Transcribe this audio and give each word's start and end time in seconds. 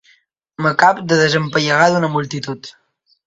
M'acabo 0.65 1.03
de 1.11 1.19
desempallegar 1.19 1.91
d'una 1.95 2.11
multitud. 2.17 2.73